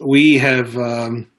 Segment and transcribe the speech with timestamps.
[0.00, 1.30] we have um,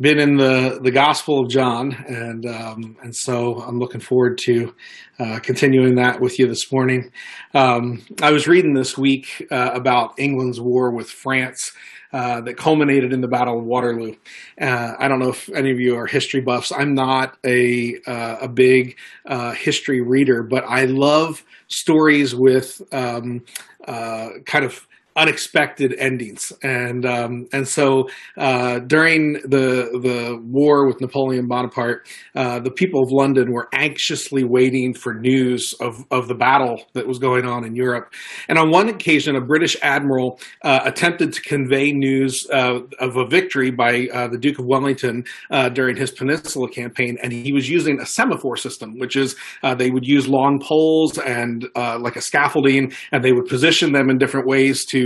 [0.00, 4.74] been in the, the Gospel of John, and um, and so I'm looking forward to
[5.18, 7.12] uh, continuing that with you this morning.
[7.54, 11.72] Um, I was reading this week uh, about England's war with France.
[12.12, 14.14] Uh, that culminated in the Battle of Waterloo.
[14.58, 16.70] Uh, I don't know if any of you are history buffs.
[16.72, 18.96] I'm not a uh, a big
[19.26, 23.44] uh, history reader, but I love stories with um,
[23.84, 24.86] kind of
[25.16, 32.60] unexpected endings, and um, and so uh, during the the war with Napoleon Bonaparte, uh,
[32.60, 37.18] the people of London were anxiously waiting for news of of the battle that was
[37.18, 38.12] going on in Europe.
[38.48, 43.26] And on one occasion, a British admiral uh, attempted to convey news uh, of a
[43.26, 47.68] victory by uh, the Duke of Wellington uh, during his Peninsula campaign, and he was
[47.70, 49.34] using a semaphore system, which is
[49.78, 54.18] they would use long poles and like a scaffolding, and they would position them in
[54.18, 55.05] different ways to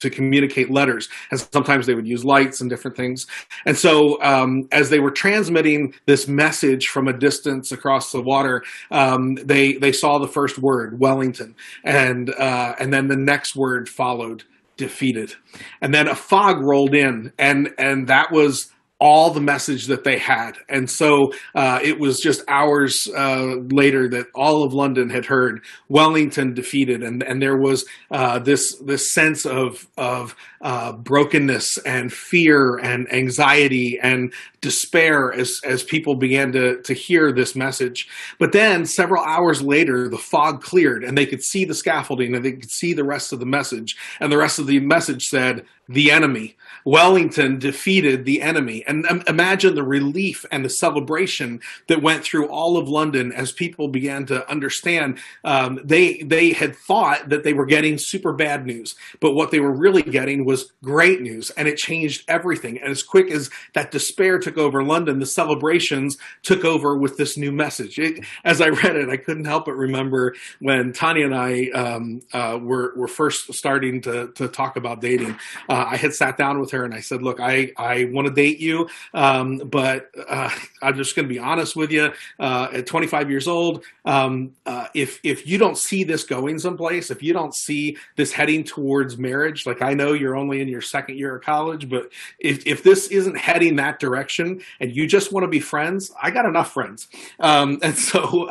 [0.00, 3.26] to communicate letters, and sometimes they would use lights and different things.
[3.64, 8.62] And so, um, as they were transmitting this message from a distance across the water,
[8.90, 13.88] um, they they saw the first word Wellington, and uh, and then the next word
[13.88, 14.44] followed
[14.76, 15.34] defeated,
[15.80, 20.18] and then a fog rolled in, and and that was all the message that they
[20.18, 20.56] had.
[20.68, 25.60] And so uh, it was just hours uh, later that all of London had heard
[25.88, 32.12] Wellington defeated, and and there was uh, this this sense of of uh, brokenness and
[32.12, 38.08] fear and anxiety and despair as as people began to to hear this message.
[38.38, 42.44] But then several hours later, the fog cleared, and they could see the scaffolding, and
[42.44, 45.66] they could see the rest of the message, and the rest of the message said,
[45.88, 46.56] "The enemy."
[46.86, 48.84] Wellington defeated the enemy.
[48.86, 53.50] And um, imagine the relief and the celebration that went through all of London as
[53.50, 55.18] people began to understand.
[55.42, 59.58] Um, they they had thought that they were getting super bad news, but what they
[59.58, 62.78] were really getting was great news, and it changed everything.
[62.78, 67.36] And as quick as that despair took over London, the celebrations took over with this
[67.36, 67.98] new message.
[67.98, 72.22] It, as I read it, I couldn't help but remember when Tanya and I um,
[72.32, 75.36] uh, were were first starting to to talk about dating.
[75.68, 78.34] Uh, I had sat down with her and I said, "Look, I I want to
[78.34, 80.50] date you, um, but uh,
[80.82, 82.12] I'm just going to be honest with you.
[82.38, 87.10] Uh, at 25 years old, um, uh, if if you don't see this going someplace,
[87.10, 90.82] if you don't see this heading towards marriage, like I know you're only in your
[90.82, 95.32] second year of college, but if if this isn't heading that direction and you just
[95.32, 97.08] want to be friends, I got enough friends,
[97.40, 98.48] um, and so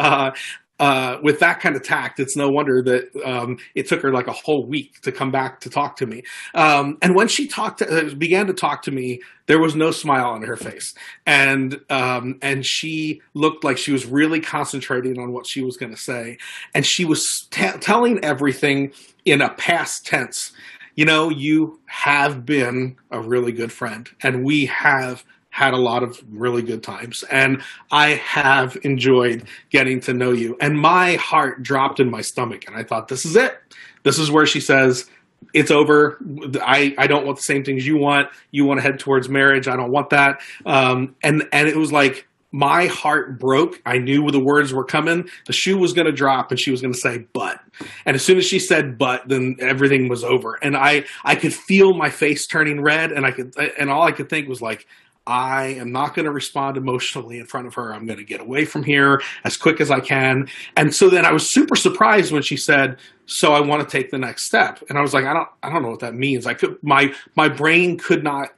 [0.80, 4.28] uh, with that kind of tact, it's no wonder that um, it took her like
[4.28, 6.24] a whole week to come back to talk to me.
[6.54, 9.92] Um, and when she talked, to, uh, began to talk to me, there was no
[9.92, 10.94] smile on her face,
[11.26, 15.94] and um, and she looked like she was really concentrating on what she was going
[15.94, 16.38] to say,
[16.74, 18.92] and she was t- telling everything
[19.24, 20.52] in a past tense.
[20.96, 25.24] You know, you have been a really good friend, and we have
[25.56, 30.58] had a lot of really good times and I have enjoyed getting to know you.
[30.60, 33.58] And my heart dropped in my stomach and I thought, this is it.
[34.04, 35.10] This is where she says,
[35.54, 36.18] it's over.
[36.62, 38.28] I, I don't want the same things you want.
[38.52, 39.70] You want to head towards marriage.
[39.70, 40.42] I don't want that.
[40.66, 43.82] Um, and, and it was like, my heart broke.
[43.86, 45.30] I knew the words were coming.
[45.46, 47.62] The shoe was going to drop and she was going to say, but.
[48.06, 50.56] And as soon as she said, but, then everything was over.
[50.62, 54.12] And I, I could feel my face turning red and I could, and all I
[54.12, 54.86] could think was like,
[55.28, 57.94] I am not going to respond emotionally in front of her.
[57.94, 60.48] I'm going to get away from here as quick as I can.
[60.78, 64.12] And so then I was super surprised when she said, "So I want to take
[64.12, 66.46] the next step." And I was like, "I don't I don't know what that means."
[66.46, 68.50] I could my my brain could not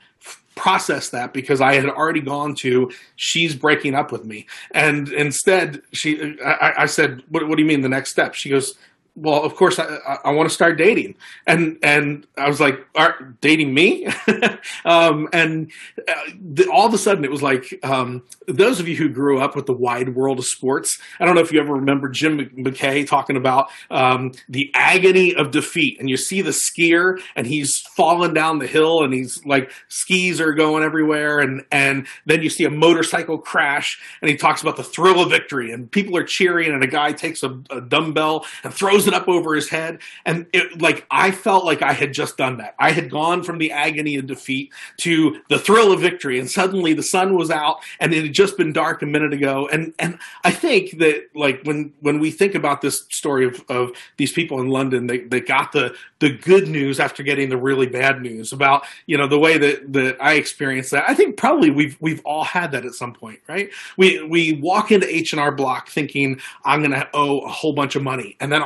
[0.56, 4.48] process that because I had already gone to she's breaking up with me.
[4.72, 8.50] And instead she I, I said, what, what do you mean the next step?" She
[8.50, 8.76] goes,
[9.18, 11.16] well, of course, I, I, I want to start dating,
[11.48, 14.06] and and I was like, Are, dating me,
[14.86, 15.72] um, and
[16.08, 19.40] uh, the, all of a sudden it was like um, those of you who grew
[19.40, 21.00] up with the wide world of sports.
[21.20, 25.50] I don't know if you ever remember Jim McKay talking about um, the agony of
[25.50, 29.72] defeat, and you see the skier, and he's falling down the hill, and he's like
[29.88, 34.62] skis are going everywhere, and and then you see a motorcycle crash, and he talks
[34.62, 37.82] about the thrill of victory, and people are cheering, and a guy takes a, a
[37.82, 40.00] dumbbell and throws it up over his head.
[40.26, 42.76] And it, like, I felt like I had just done that.
[42.80, 46.40] I had gone from the agony of defeat to the thrill of victory.
[46.40, 49.68] And suddenly the sun was out and it had just been dark a minute ago.
[49.72, 53.92] And, and I think that like when, when we think about this story of, of
[54.18, 57.88] these people in London, they, they got the, the good news after getting the really
[57.88, 61.10] bad news about, you know, the way that, that I experienced that.
[61.10, 63.70] I think probably we've, we've all had that at some point, right?
[63.98, 68.04] We, we walk into H&R Block thinking I'm going to owe a whole bunch of
[68.04, 68.36] money.
[68.40, 68.64] And then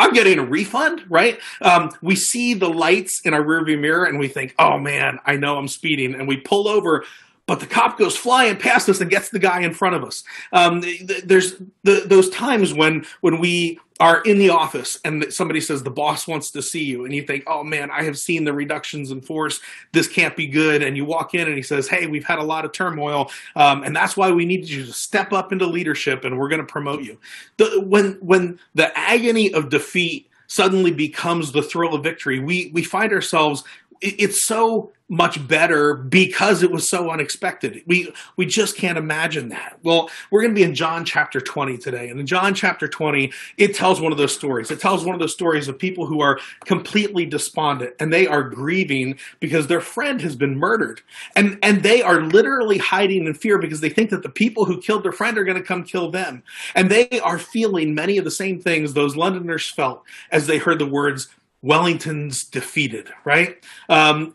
[0.00, 1.38] I'm getting a refund, right?
[1.60, 5.36] Um, we see the lights in our rearview mirror and we think, oh man, I
[5.36, 6.14] know I'm speeding.
[6.14, 7.04] And we pull over,
[7.50, 10.22] but the cop goes flying past us and gets the guy in front of us.
[10.52, 10.84] Um,
[11.24, 15.90] there's the, those times when when we are in the office and somebody says the
[15.90, 17.04] boss wants to see you.
[17.04, 19.58] And you think oh man i have seen the reductions in force.
[19.90, 20.80] This can't be good.
[20.80, 23.82] And you walk in and he says hey we've had a lot of turmoil um,
[23.82, 26.72] and that's why we need you to step up into leadership and we're going to
[26.72, 27.18] promote you.
[27.56, 32.84] The, when when the agony of defeat suddenly becomes the thrill of victory we we
[32.84, 33.64] find ourselves
[34.00, 37.82] it's so much better because it was so unexpected.
[37.84, 39.78] We we just can't imagine that.
[39.82, 42.08] Well, we're going to be in John chapter 20 today.
[42.08, 44.70] And in John chapter 20, it tells one of those stories.
[44.70, 48.44] It tells one of those stories of people who are completely despondent and they are
[48.44, 51.02] grieving because their friend has been murdered.
[51.34, 54.80] And and they are literally hiding in fear because they think that the people who
[54.80, 56.44] killed their friend are going to come kill them.
[56.76, 60.78] And they are feeling many of the same things those Londoners felt as they heard
[60.78, 61.28] the words
[61.62, 63.62] Wellington's defeated, right?
[63.90, 64.32] Um,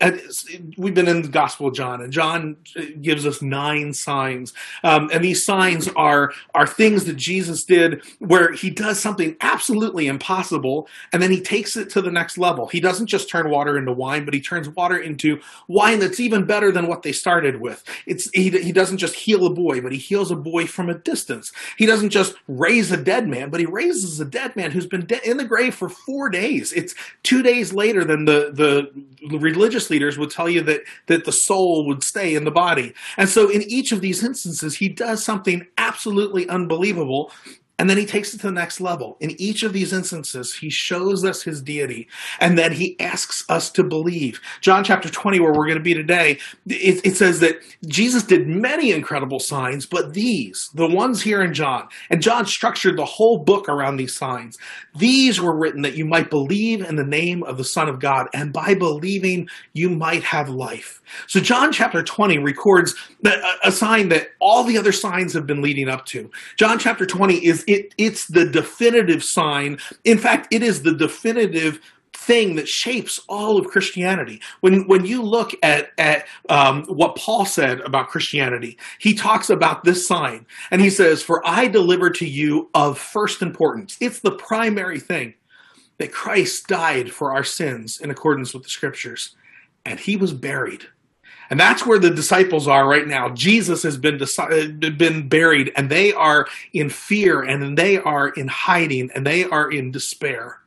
[0.78, 2.58] we've been in the Gospel of John, and John
[3.02, 8.52] gives us nine signs, um, and these signs are are things that Jesus did where
[8.52, 12.68] he does something absolutely impossible, and then he takes it to the next level.
[12.68, 16.46] He doesn't just turn water into wine, but he turns water into wine that's even
[16.46, 17.84] better than what they started with.
[18.06, 20.96] It's he, he doesn't just heal a boy, but he heals a boy from a
[20.96, 21.52] distance.
[21.78, 25.08] He doesn't just raise a dead man, but he raises a dead man who's been
[25.08, 26.72] de- in the grave for four days.
[26.72, 31.32] It's two days later than the, the religious leaders would tell you that, that the
[31.32, 32.94] soul would stay in the body.
[33.18, 37.32] And so in each of these instances, he does something absolutely unbelievable
[37.78, 39.18] and then he takes it to the next level.
[39.20, 42.08] In each of these instances, he shows us his deity
[42.40, 44.40] and then he asks us to believe.
[44.62, 48.48] John chapter 20, where we're going to be today, it, it, says that Jesus did
[48.48, 53.40] many incredible signs, but these, the ones here in John, and John structured the whole
[53.40, 54.58] book around these signs,
[54.96, 58.28] these were written that you might believe in the name of the Son of God,
[58.34, 61.02] and by believing, you might have life.
[61.28, 62.96] So John chapter 20 records
[63.64, 66.30] a sign that all the other signs have been leading up to.
[66.58, 69.78] John chapter 20 is it it's the definitive sign.
[70.04, 71.80] In fact, it is the definitive
[72.14, 74.42] thing that shapes all of Christianity.
[74.62, 79.84] When when you look at at um, what Paul said about Christianity, he talks about
[79.84, 83.98] this sign, and he says, "For I deliver to you of first importance.
[84.00, 85.36] It's the primary thing
[85.98, 89.36] that Christ died for our sins in accordance with the Scriptures,
[89.86, 90.88] and he was buried."
[91.50, 93.30] And that's where the disciples are right now.
[93.30, 98.48] Jesus has been uh, been buried and they are in fear and they are in
[98.48, 100.60] hiding and they are in despair.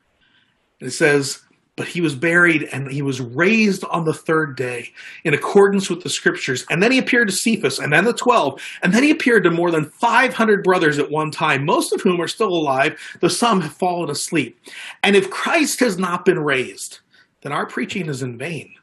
[0.81, 1.43] it says,
[1.79, 4.91] but he was buried and he was raised on the third day
[5.23, 6.67] in accordance with the scriptures.
[6.71, 8.61] And then he appeared to Cephas and then the 12.
[8.83, 12.21] And then he appeared to more than 500 brothers at one time, most of whom
[12.21, 14.59] are still alive, though some have fallen asleep.
[15.05, 16.99] And if Christ has not been raised,
[17.43, 18.75] then our preaching is in vain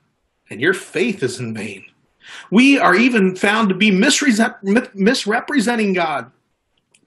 [0.49, 1.85] and your faith is in vain.
[2.49, 6.31] We are even found to be misrepresenting God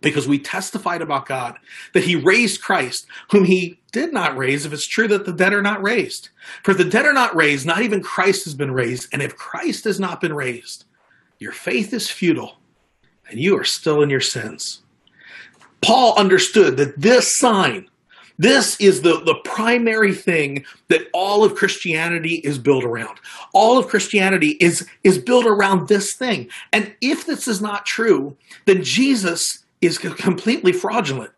[0.00, 1.58] because we testified about God
[1.92, 5.52] that he raised Christ, whom he did not raise, if it's true that the dead
[5.52, 6.28] are not raised.
[6.62, 9.08] For the dead are not raised, not even Christ has been raised.
[9.12, 10.84] And if Christ has not been raised,
[11.38, 12.58] your faith is futile
[13.28, 14.82] and you are still in your sins.
[15.80, 17.88] Paul understood that this sign
[18.38, 23.18] this is the, the primary thing that all of Christianity is built around.
[23.52, 26.48] All of Christianity is, is built around this thing.
[26.72, 28.36] And if this is not true,
[28.66, 31.32] then Jesus is completely fraudulent.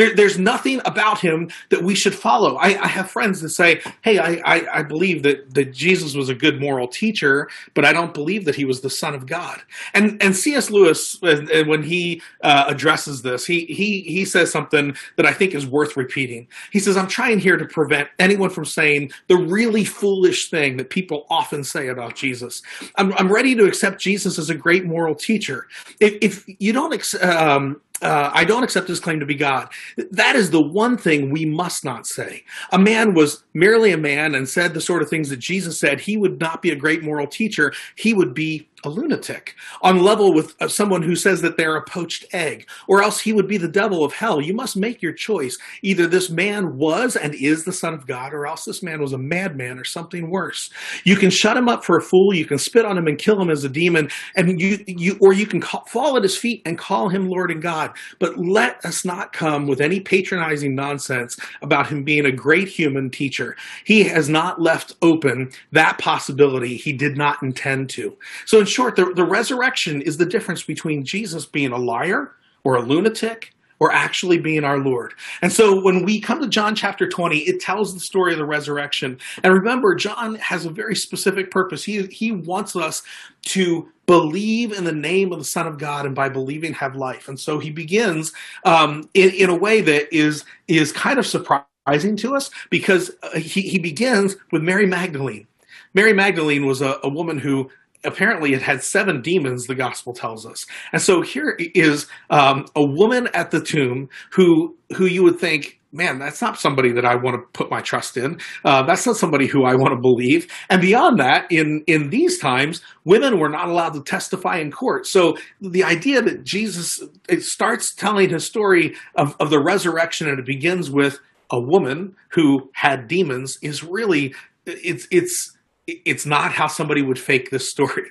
[0.00, 2.56] There, there's nothing about him that we should follow.
[2.56, 6.30] I, I have friends that say, "Hey, I, I, I, believe that, that Jesus was
[6.30, 9.60] a good moral teacher, but I don't believe that he was the Son of God."
[9.92, 10.70] And and C.S.
[10.70, 15.66] Lewis, when he uh, addresses this, he he he says something that I think is
[15.66, 16.48] worth repeating.
[16.72, 20.88] He says, "I'm trying here to prevent anyone from saying the really foolish thing that
[20.88, 22.62] people often say about Jesus.
[22.96, 25.66] I'm, I'm ready to accept Jesus as a great moral teacher.
[26.00, 26.90] If, if you don't."
[27.22, 29.68] Um, uh, I don't accept his claim to be God.
[30.10, 32.44] That is the one thing we must not say.
[32.72, 36.00] A man was merely a man and said the sort of things that Jesus said.
[36.00, 37.72] He would not be a great moral teacher.
[37.96, 41.84] He would be a lunatic on level with uh, someone who says that they're a
[41.84, 44.40] poached egg, or else he would be the devil of hell.
[44.40, 45.58] You must make your choice.
[45.82, 49.12] Either this man was and is the Son of God, or else this man was
[49.12, 50.70] a madman or something worse.
[51.04, 52.34] You can shut him up for a fool.
[52.34, 55.32] You can spit on him and kill him as a demon, and you, you or
[55.32, 57.92] you can call, fall at his feet and call him Lord and God.
[58.18, 63.10] But let us not come with any patronizing nonsense about him being a great human
[63.10, 63.56] teacher.
[63.84, 66.76] He has not left open that possibility.
[66.76, 68.16] He did not intend to.
[68.46, 72.32] So in short, the, the resurrection is the difference between Jesus being a liar
[72.64, 75.14] or a lunatic or actually being our Lord.
[75.40, 78.44] And so when we come to John chapter 20, it tells the story of the
[78.44, 79.18] resurrection.
[79.42, 81.82] And remember, John has a very specific purpose.
[81.82, 83.02] He, he wants us
[83.46, 87.26] to believe in the name of the Son of God and by believing have life.
[87.28, 88.32] And so he begins
[88.64, 93.38] um, in, in a way that is, is kind of surprising to us because uh,
[93.38, 95.46] he, he begins with Mary Magdalene.
[95.94, 97.70] Mary Magdalene was a, a woman who
[98.04, 100.64] apparently it had seven demons the gospel tells us.
[100.92, 105.78] And so here is um, a woman at the tomb who who you would think
[105.92, 108.38] man that's not somebody that i want to put my trust in.
[108.64, 110.46] Uh, that's not somebody who i want to believe.
[110.68, 115.06] And beyond that in in these times women were not allowed to testify in court.
[115.06, 120.38] So the idea that jesus it starts telling his story of, of the resurrection and
[120.38, 121.18] it begins with
[121.50, 124.34] a woman who had demons is really
[124.66, 125.56] it's it's
[126.04, 128.10] it's not how somebody would fake this story.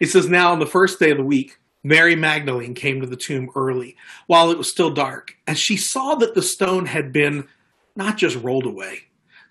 [0.00, 3.16] It says, Now on the first day of the week, Mary Magdalene came to the
[3.16, 7.48] tomb early while it was still dark, and she saw that the stone had been
[7.96, 9.00] not just rolled away.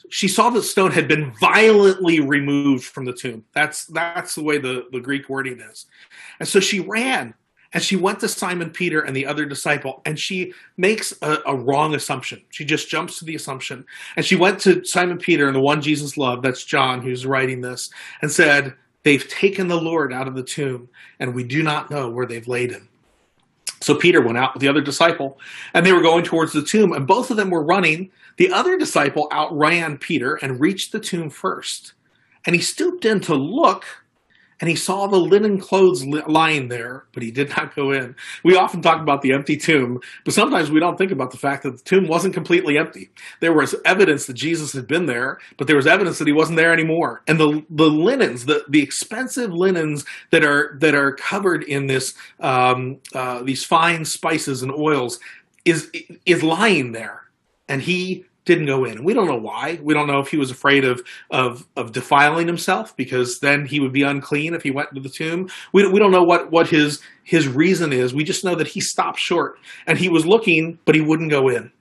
[0.09, 3.45] She saw that the stone had been violently removed from the tomb.
[3.53, 5.85] That's that's the way the, the Greek wording is.
[6.39, 7.33] And so she ran
[7.73, 11.55] and she went to Simon Peter and the other disciple, and she makes a, a,
[11.55, 12.41] wrong assumption.
[12.49, 13.85] She just jumps to the assumption.
[14.15, 17.61] And she went to Simon Peter and the one Jesus loved, that's John who's writing
[17.61, 17.89] this,
[18.21, 18.73] and said,
[19.03, 22.47] They've taken the Lord out of the tomb, and we do not know where they've
[22.47, 22.89] laid him.
[23.79, 25.39] So Peter went out with the other disciple,
[25.73, 28.11] and they were going towards the tomb, and both of them were running.
[28.37, 31.93] The other disciple outran Peter and reached the tomb first.
[32.45, 33.85] And he stooped in to look
[34.61, 38.15] and he saw the linen clothes lying there, but he did not go in.
[38.43, 41.63] We often talk about the empty tomb, but sometimes we don't think about the fact
[41.63, 43.09] that the tomb wasn't completely empty.
[43.39, 46.57] There was evidence that Jesus had been there, but there was evidence that he wasn't
[46.57, 47.23] there anymore.
[47.27, 52.13] And the the linens, the the expensive linens that are that are covered in this
[52.39, 55.19] um, uh, these fine spices and oils,
[55.65, 55.91] is
[56.27, 57.23] is lying there,
[57.67, 58.97] and he didn't go in.
[58.97, 59.79] And We don't know why.
[59.83, 63.79] We don't know if he was afraid of of of defiling himself because then he
[63.79, 65.49] would be unclean if he went into the tomb.
[65.73, 68.13] We we don't know what what his his reason is.
[68.13, 69.57] We just know that he stopped short
[69.87, 71.71] and he was looking, but he wouldn't go in.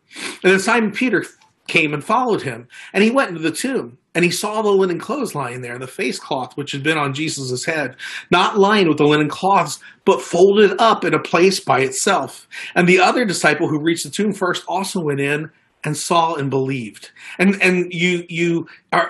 [0.42, 1.24] And then Simon Peter
[1.68, 3.96] came and followed him, and he went into the tomb.
[4.12, 7.14] And he saw the linen clothes lying there, the face cloth which had been on
[7.14, 7.94] Jesus' head,
[8.28, 12.48] not lined with the linen cloths, but folded up in a place by itself.
[12.74, 15.52] And the other disciple who reached the tomb first also went in
[15.84, 17.10] and saw and believed.
[17.38, 19.08] And and you you are,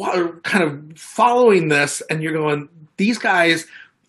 [0.00, 3.66] are kind of following this, and you're going, these guys.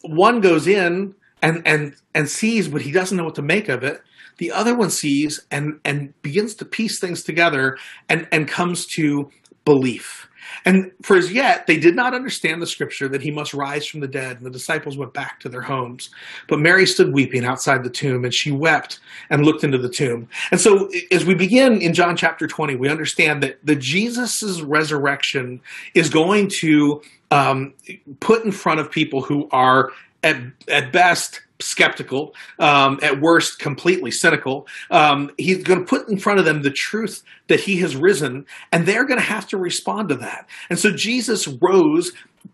[0.07, 3.83] One goes in and and and sees, but he doesn't know what to make of
[3.83, 4.01] it.
[4.37, 7.77] The other one sees and and begins to piece things together
[8.09, 9.29] and and comes to
[9.63, 10.29] belief.
[10.65, 13.99] And for as yet, they did not understand the scripture that he must rise from
[13.99, 16.09] the dead, and the disciples went back to their homes.
[16.47, 18.99] But Mary stood weeping outside the tomb, and she wept
[19.29, 20.27] and looked into the tomb.
[20.51, 25.61] And so, as we begin in John chapter 20, we understand that the Jesus' resurrection
[25.93, 27.73] is going to um,
[28.19, 29.91] put in front of people who are,
[30.25, 34.67] at, at best, skeptical, um, at worst, completely cynical.
[34.91, 38.45] Um, he's going to put in front of them the truth that he has risen,
[38.71, 40.49] and they're going to have to respond to that.
[40.69, 42.11] And so Jesus rose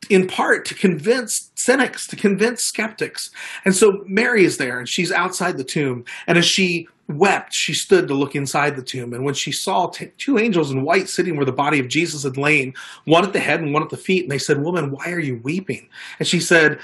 [0.09, 3.29] in part to convince cynics, to convince skeptics.
[3.65, 6.05] And so Mary is there, and she's outside the tomb.
[6.27, 9.13] And as she wept, she stood to look inside the tomb.
[9.13, 12.23] And when she saw t- two angels in white sitting where the body of Jesus
[12.23, 12.73] had lain,
[13.05, 15.19] one at the head and one at the feet, and they said, Woman, why are
[15.19, 15.89] you weeping?
[16.19, 16.79] And she said,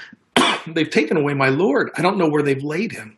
[0.74, 1.90] They've taken away my Lord.
[1.96, 3.16] I don't know where they've laid him.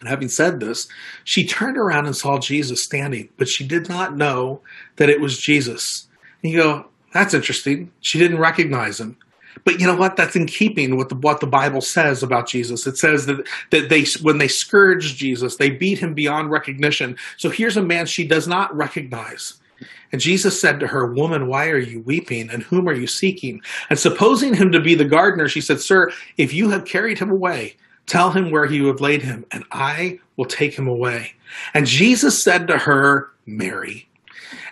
[0.00, 0.88] And having said this,
[1.22, 4.60] she turned around and saw Jesus standing, but she did not know
[4.96, 6.08] that it was Jesus.
[6.42, 7.92] And you go, that's interesting.
[8.00, 9.16] She didn't recognize him.
[9.64, 10.16] But you know what?
[10.16, 12.86] That's in keeping with the, what the Bible says about Jesus.
[12.86, 17.16] It says that, that they, when they scourged Jesus, they beat him beyond recognition.
[17.36, 19.60] So here's a man she does not recognize.
[20.12, 22.50] And Jesus said to her, Woman, why are you weeping?
[22.50, 23.62] And whom are you seeking?
[23.88, 27.30] And supposing him to be the gardener, she said, Sir, if you have carried him
[27.30, 27.76] away,
[28.06, 31.32] tell him where you have laid him, and I will take him away.
[31.72, 34.08] And Jesus said to her, Mary.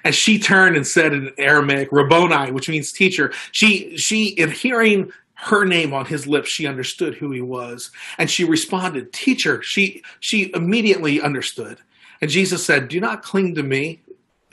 [0.04, 3.32] And she turned and said in Aramaic, Rabboni, which means teacher.
[3.52, 7.90] She, she, in hearing her name on his lips, she understood who he was.
[8.18, 9.62] And she responded, Teacher.
[9.62, 11.78] She, she immediately understood.
[12.20, 14.00] And Jesus said, Do not cling to me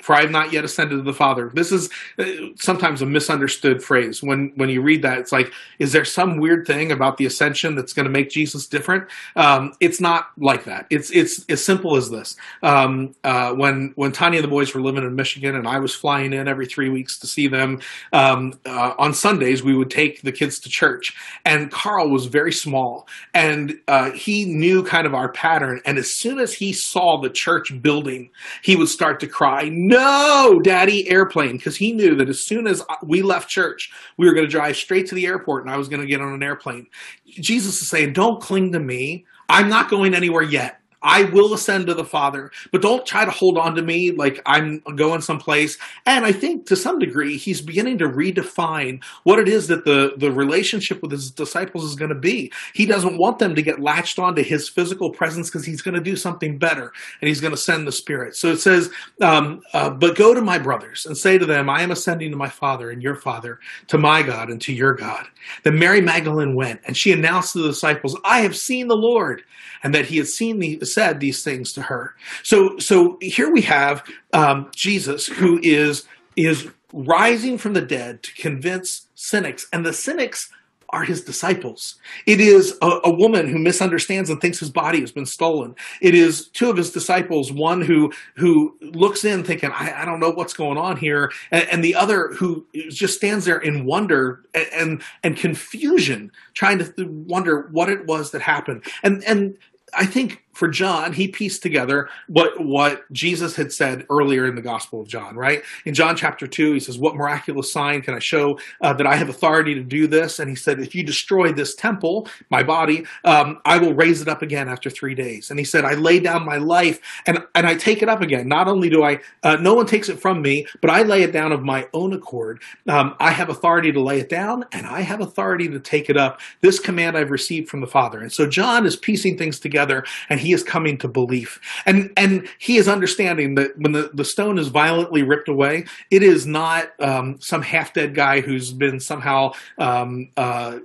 [0.01, 1.51] for I have not yet ascended to the Father.
[1.53, 1.89] This is
[2.19, 2.25] uh,
[2.55, 4.21] sometimes a misunderstood phrase.
[4.21, 7.75] When when you read that, it's like, is there some weird thing about the ascension
[7.75, 9.09] that's going to make Jesus different?
[9.35, 10.85] Um, it's not like that.
[10.89, 12.35] It's it's as simple as this.
[12.61, 15.95] Um, uh, when when Tanya and the boys were living in Michigan, and I was
[15.95, 17.79] flying in every three weeks to see them,
[18.13, 22.53] um, uh, on Sundays we would take the kids to church, and Carl was very
[22.53, 25.81] small, and uh, he knew kind of our pattern.
[25.85, 28.29] And as soon as he saw the church building,
[28.61, 29.69] he would start to cry.
[29.87, 30.59] No!
[30.63, 31.57] daddy, airplane.
[31.57, 34.75] Because he knew that as soon as we left church, we were going to drive
[34.75, 36.87] straight to the airport and I was going to get on an airplane.
[37.25, 39.25] Jesus is saying, don't cling to me.
[39.49, 40.76] I'm not going anywhere yet.
[41.01, 44.41] I will ascend to the Father, but don't try to hold on to me like
[44.45, 45.77] I'm going someplace.
[46.05, 50.13] And I think to some degree, he's beginning to redefine what it is that the,
[50.17, 52.51] the relationship with his disciples is going to be.
[52.73, 56.01] He doesn't want them to get latched onto his physical presence because he's going to
[56.01, 58.35] do something better and he's going to send the Spirit.
[58.35, 58.89] So it says,
[59.21, 62.37] um, uh, but go to my brothers and say to them, I am ascending to
[62.37, 65.27] my Father and your Father, to my God and to your God.
[65.63, 69.43] Then Mary Magdalene went and she announced to the disciples, I have seen the Lord
[69.83, 72.15] and that he had seen the, said these things to her.
[72.43, 74.03] So, so here we have
[74.33, 80.49] um, Jesus who is is rising from the dead to convince cynics, and the cynics
[80.89, 81.95] are his disciples.
[82.25, 85.75] It is a, a, woman who misunderstands and thinks his body has been stolen.
[86.01, 90.19] It is two of his disciples, one who who looks in thinking, I, I don't
[90.19, 94.43] know what's going on here, and, and, the other who just stands there in wonder
[94.53, 98.83] and, and, and confusion, trying to wonder what it was that happened.
[99.03, 99.57] And and
[99.93, 104.61] I think for John, he pieced together what what Jesus had said earlier in the
[104.61, 105.35] Gospel of John.
[105.35, 109.05] Right in John chapter two, he says, "What miraculous sign can I show uh, that
[109.05, 112.63] I have authority to do this?" And he said, "If you destroy this temple, my
[112.63, 115.93] body, um, I will raise it up again after three days." And he said, "I
[115.93, 118.47] lay down my life and and I take it up again.
[118.47, 121.31] Not only do I, uh, no one takes it from me, but I lay it
[121.31, 122.61] down of my own accord.
[122.87, 126.17] Um, I have authority to lay it down, and I have authority to take it
[126.17, 126.39] up.
[126.61, 130.39] This command I've received from the Father." And so John is piecing things together, and
[130.39, 131.59] he he is coming to belief.
[131.85, 136.23] And and he is understanding that when the, the stone is violently ripped away, it
[136.23, 140.79] is not um, some half dead guy who's been somehow um, uh,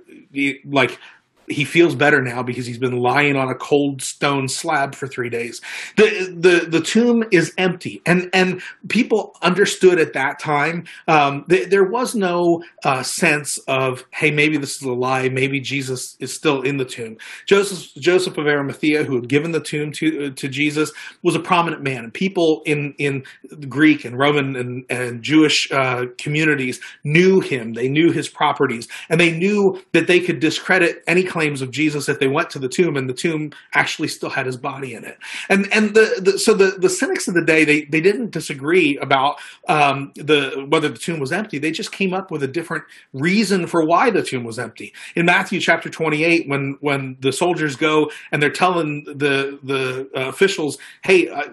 [0.65, 0.99] like
[1.47, 5.29] he feels better now because he's been lying on a cold stone slab for three
[5.29, 5.61] days.
[5.97, 10.85] The the the tomb is empty, and and people understood at that time.
[11.07, 15.29] Um, th- there was no uh, sense of hey, maybe this is a lie.
[15.29, 17.17] Maybe Jesus is still in the tomb.
[17.45, 20.91] Joseph Joseph of Arimathea, who had given the tomb to uh, to Jesus,
[21.21, 23.23] was a prominent man, and people in in
[23.67, 27.73] Greek and Roman and and Jewish uh, communities knew him.
[27.73, 32.07] They knew his properties, and they knew that they could discredit any claims of Jesus
[32.07, 35.03] if they went to the tomb and the tomb actually still had his body in
[35.03, 35.17] it.
[35.49, 38.97] And and the, the so the the cynics of the day they they didn't disagree
[38.97, 41.57] about um, the whether the tomb was empty.
[41.57, 44.93] They just came up with a different reason for why the tomb was empty.
[45.15, 50.29] In Matthew chapter 28 when when the soldiers go and they're telling the the uh,
[50.29, 51.49] officials, "Hey, uh,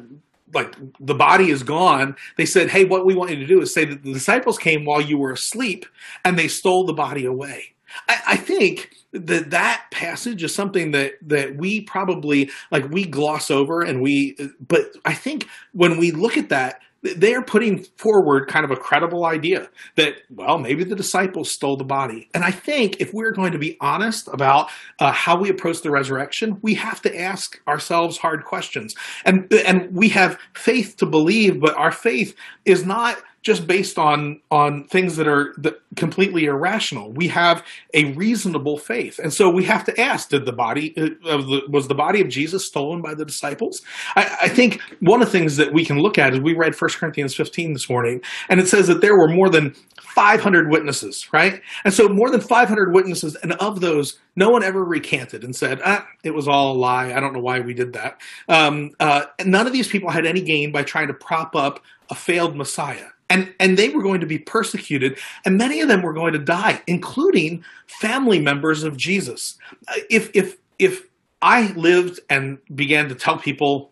[0.53, 3.73] like the body is gone they said hey what we want you to do is
[3.73, 5.87] say that the disciples came while you were asleep
[6.25, 7.73] and they stole the body away
[8.09, 13.51] I, I think that that passage is something that that we probably like we gloss
[13.51, 18.47] over and we but I think when we look at that they are putting forward
[18.47, 22.29] kind of a credible idea that well maybe the disciples stole the body.
[22.35, 25.91] And i think if we're going to be honest about uh, how we approach the
[25.91, 28.95] resurrection we have to ask ourselves hard questions.
[29.25, 34.41] And and we have faith to believe but our faith is not just based on
[34.51, 35.55] on things that are
[35.97, 37.13] completely irrational.
[37.13, 41.29] We have a reasonable faith, and so we have to ask: Did the body uh,
[41.29, 43.81] of the was the body of Jesus stolen by the disciples?
[44.15, 46.75] I, I think one of the things that we can look at is we read
[46.79, 51.29] 1 Corinthians 15 this morning, and it says that there were more than 500 witnesses,
[51.33, 51.63] right?
[51.85, 55.81] And so more than 500 witnesses, and of those, no one ever recanted and said,
[55.85, 57.13] ah, it was all a lie.
[57.13, 58.21] I don't know why we did that.
[58.49, 62.15] Um, uh, none of these people had any gain by trying to prop up a
[62.15, 66.13] failed Messiah and and they were going to be persecuted and many of them were
[66.13, 69.57] going to die including family members of jesus.
[69.89, 71.07] Uh, if if if
[71.41, 73.90] i lived and began to tell people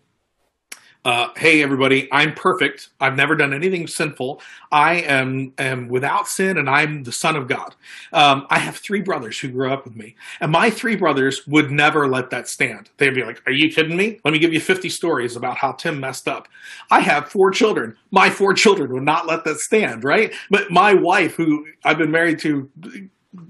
[1.05, 2.91] uh, hey everybody, I'm perfect.
[3.01, 4.43] I've never done anything sinful.
[4.73, 7.75] I am am without sin, and I'm the son of God.
[8.13, 11.71] Um, I have three brothers who grew up with me, and my three brothers would
[11.71, 12.91] never let that stand.
[12.99, 14.21] They'd be like, "Are you kidding me?
[14.25, 16.49] Let me give you 50 stories about how Tim messed up."
[16.91, 17.97] I have four children.
[18.11, 20.35] My four children would not let that stand, right?
[20.51, 22.69] But my wife, who I've been married to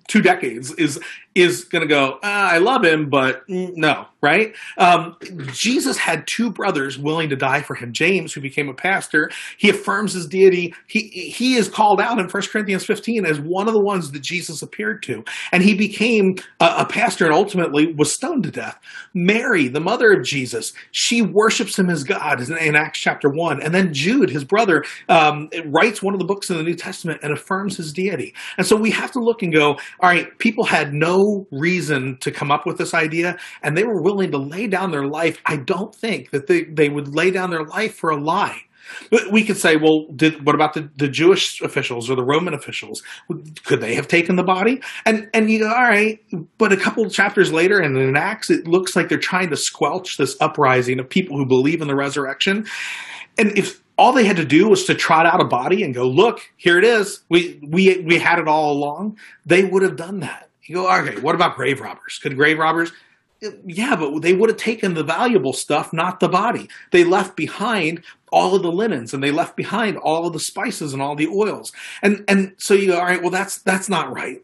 [0.08, 0.98] two decades is
[1.36, 4.54] is going to go uh, i love him but no right?
[4.78, 5.16] Um,
[5.52, 7.92] jesus had two brothers willing to die for him.
[7.92, 10.74] James who became a pastor he affirms his deity.
[10.86, 14.22] He he is called out in 1 corinthians 15 as one of the ones that
[14.22, 15.22] jesus appeared to.
[15.52, 18.78] And he became a, a pastor and ultimately was stoned to death.
[19.14, 23.62] Mary the mother of jesus she worships him as god in, in acts chapter 1
[23.62, 27.20] and then jude his brother um, writes one of the books in the new testament
[27.22, 28.34] and affirms his deity.
[28.56, 32.30] And so we have to look and go all right people had no reason to
[32.30, 35.56] come up with this idea and they were willing to lay down their life i
[35.56, 38.62] don't think that they, they would lay down their life for a lie
[39.10, 42.54] but we could say, well, did, what about the, the Jewish officials or the Roman
[42.54, 43.02] officials?
[43.64, 44.80] Could they have taken the body?
[45.04, 46.18] And and you go, all right,
[46.58, 50.36] but a couple chapters later, in Acts, it looks like they're trying to squelch this
[50.40, 52.66] uprising of people who believe in the resurrection.
[53.36, 56.06] And if all they had to do was to trot out a body and go,
[56.08, 57.20] look, here it is.
[57.28, 59.18] We we we had it all along.
[59.44, 60.48] They would have done that.
[60.62, 62.18] You go, okay, what about grave robbers?
[62.22, 62.92] Could grave robbers?
[63.44, 66.68] Uh, yeah, but they would have taken the valuable stuff, not the body.
[66.92, 70.92] They left behind all of the linens and they left behind all of the spices
[70.92, 71.72] and all the oils.
[72.02, 74.42] And and so you go, all right, well that's that's not right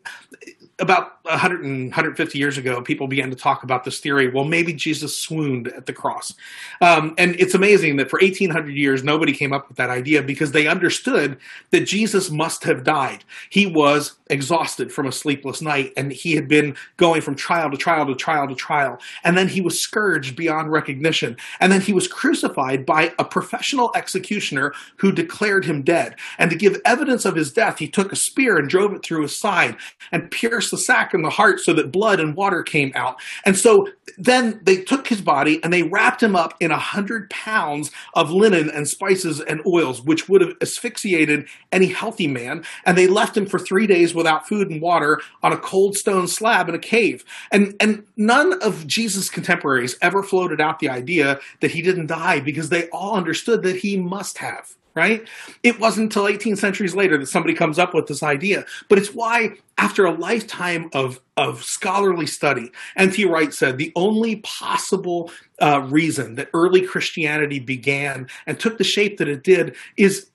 [0.78, 4.28] about 100 and 150 years ago, people began to talk about this theory.
[4.28, 6.34] Well, maybe Jesus swooned at the cross.
[6.82, 10.52] Um, and it's amazing that for 1800 years, nobody came up with that idea because
[10.52, 11.38] they understood
[11.70, 13.24] that Jesus must have died.
[13.48, 17.76] He was exhausted from a sleepless night and he had been going from trial to
[17.76, 18.98] trial to trial to trial.
[19.22, 21.38] And then he was scourged beyond recognition.
[21.58, 26.16] And then he was crucified by a professional executioner who declared him dead.
[26.38, 29.22] And to give evidence of his death, he took a spear and drove it through
[29.22, 29.76] his side
[30.12, 33.20] and pierced the sac in the heart so that blood and water came out.
[33.44, 37.31] And so then they took his body and they wrapped him up in a hundred
[37.31, 42.64] pounds of linen and spices and oils, which would have asphyxiated any healthy man.
[42.85, 46.29] And they left him for three days without food and water on a cold stone
[46.29, 47.24] slab in a cave.
[47.50, 52.40] And, and none of Jesus' contemporaries ever floated out the idea that he didn't die
[52.40, 55.26] because they all understood that he must have right?
[55.62, 58.64] It wasn't until 18 centuries later that somebody comes up with this idea.
[58.88, 63.24] But it's why, after a lifetime of, of scholarly study, N.T.
[63.24, 65.30] Wright said the only possible
[65.61, 70.30] uh, reason that early Christianity began and took the shape that it did is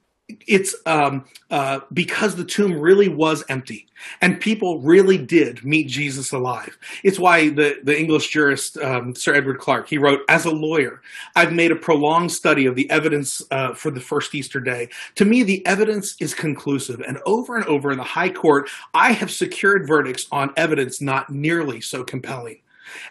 [0.47, 3.87] it's um, uh, because the tomb really was empty
[4.21, 6.77] and people really did meet Jesus alive.
[7.03, 11.01] It's why the, the English jurist um, Sir Edward Clarke he wrote, "As a lawyer,
[11.35, 14.89] I've made a prolonged study of the evidence uh, for the first Easter day.
[15.15, 19.11] To me, the evidence is conclusive, and over and over in the High Court, I
[19.11, 22.61] have secured verdicts on evidence not nearly so compelling."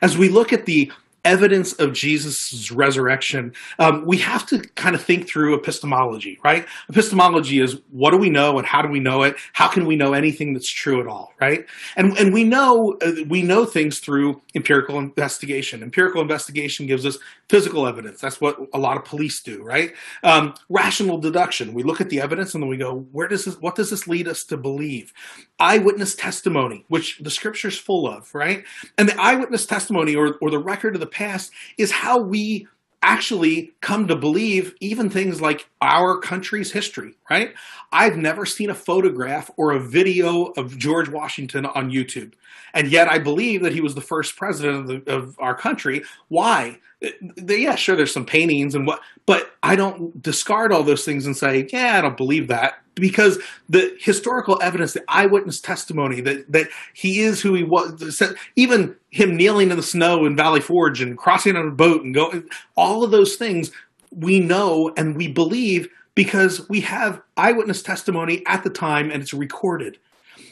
[0.03, 0.91] As we look at the
[1.29, 6.67] evidence of Jesus' resurrection, um, we have to kind of think through epistemology, right?
[6.89, 9.37] Epistemology is what do we know and how do we know it?
[9.53, 11.67] How can we know anything that's true at all, right?
[11.97, 15.83] And and we know uh, we know things through empirical investigation.
[15.83, 18.21] Empirical investigation gives us physical evidence.
[18.21, 19.93] That's what a lot of police do, right?
[20.23, 21.75] Um, rational deduction.
[21.75, 23.57] We look at the evidence and then we go, where does this?
[23.61, 25.13] What does this lead us to believe?
[25.59, 28.65] Eyewitness testimony, which the scripture's full of, right?
[28.97, 32.67] And the eyewitness testimony or or the record of the past is how we
[33.03, 37.55] actually come to believe even things like our country's history, right?
[37.93, 42.33] I've never seen a photograph or a video of George Washington on YouTube.
[42.75, 46.03] And yet I believe that he was the first president of, the, of our country.
[46.29, 46.81] Why?
[47.01, 51.37] Yeah, sure, there's some paintings and what, but I don't discard all those things and
[51.37, 56.69] say, yeah, I don't believe that because the historical evidence, the eyewitness testimony that that
[56.95, 58.23] he is who he was,
[58.57, 62.15] even him kneeling in the snow in Valley Forge and crossing on a boat and
[62.15, 63.71] going, all of those things
[64.11, 69.35] we know and we believe because we have eyewitness testimony at the time and it's
[69.35, 69.99] recorded.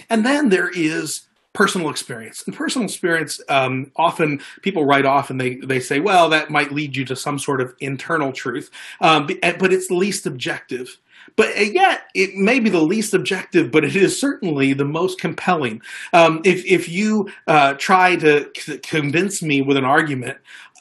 [0.08, 1.22] And then there is
[1.56, 2.44] personal experience.
[2.46, 6.70] And personal experience, um, often people write off and they, they say, well, that might
[6.70, 10.98] lead you to some sort of internal truth, um, but it's least objective.
[11.34, 15.18] But uh, yet, it may be the least objective, but it is certainly the most
[15.18, 15.80] compelling.
[16.12, 20.38] Um, if if you uh, try to c- convince me with an argument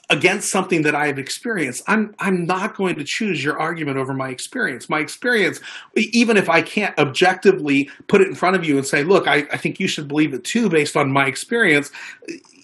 [0.09, 4.13] against something that I have experienced, I'm I'm not going to choose your argument over
[4.13, 4.89] my experience.
[4.89, 5.59] My experience,
[5.95, 9.47] even if I can't objectively put it in front of you and say, look, I,
[9.51, 11.91] I think you should believe it too based on my experience,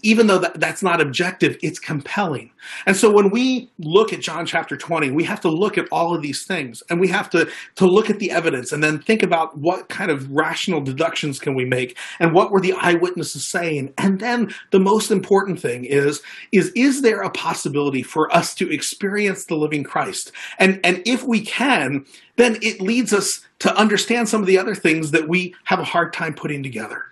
[0.03, 2.51] even though that, that's not objective, it's compelling.
[2.85, 6.15] And so when we look at John chapter 20, we have to look at all
[6.15, 9.23] of these things and we have to, to look at the evidence and then think
[9.23, 13.93] about what kind of rational deductions can we make and what were the eyewitnesses saying.
[13.97, 18.71] And then the most important thing is, is, is there a possibility for us to
[18.71, 20.31] experience the living Christ?
[20.59, 22.05] And, and if we can,
[22.37, 25.83] then it leads us to understand some of the other things that we have a
[25.83, 27.03] hard time putting together.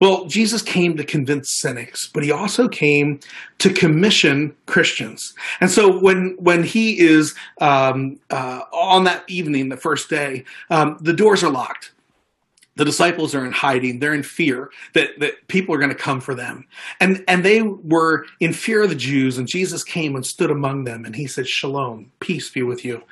[0.00, 3.20] Well, Jesus came to convince cynics, but he also came
[3.58, 5.34] to commission Christians.
[5.60, 10.98] And so when when he is um, uh, on that evening, the first day, um,
[11.00, 11.92] the doors are locked
[12.76, 13.98] the disciples are in hiding.
[13.98, 16.66] They're in fear that, that people are going to come for them.
[17.00, 20.84] And and they were in fear of the jews and jesus came and stood among
[20.84, 23.02] them and he said shalom peace be with you.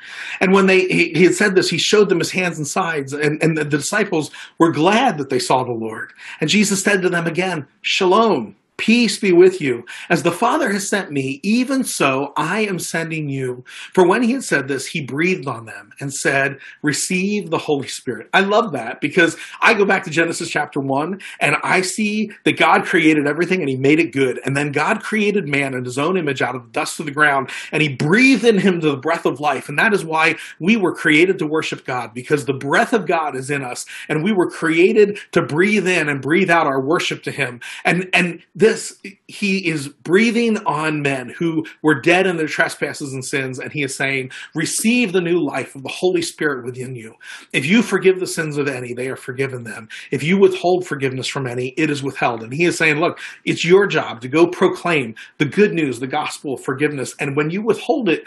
[0.40, 3.12] And when they he, he had said this he showed them his hands and sides
[3.12, 6.12] and, and the disciples were glad that they saw the lord.
[6.40, 9.84] And jesus said to them again shalom Peace be with you.
[10.10, 13.64] As the Father has sent me, even so I am sending you.
[13.92, 17.86] For when he had said this, he breathed on them and said, Receive the Holy
[17.86, 18.28] Spirit.
[18.32, 22.58] I love that because I go back to Genesis chapter 1 and I see that
[22.58, 24.40] God created everything and he made it good.
[24.44, 27.12] And then God created man in his own image out of the dust of the
[27.12, 29.68] ground and he breathed in him the breath of life.
[29.68, 33.36] And that is why we were created to worship God because the breath of God
[33.36, 37.22] is in us and we were created to breathe in and breathe out our worship
[37.22, 37.60] to him.
[37.84, 38.98] And, and this,
[39.28, 43.82] he is breathing on men who were dead in their trespasses and sins, and he
[43.82, 47.14] is saying, Receive the new life of the Holy Spirit within you.
[47.52, 49.90] If you forgive the sins of any, they are forgiven them.
[50.10, 52.42] If you withhold forgiveness from any, it is withheld.
[52.42, 56.06] And he is saying, Look, it's your job to go proclaim the good news, the
[56.06, 57.14] gospel of forgiveness.
[57.20, 58.24] And when you withhold it,